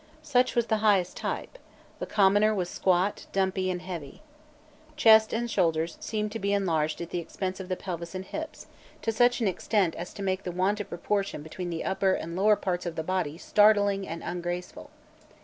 [0.23, 1.59] Such was the highest type;
[1.99, 4.23] the commoner was squat, dumpy, and heavy.
[4.97, 8.29] Chest and shoulders seem to be enlarged at the expense of the pelvis and the
[8.29, 8.65] hips,
[9.03, 12.35] to such an extent as to make the want of proportion between the upper and
[12.35, 14.89] lower parts of the body startling and ungraceful.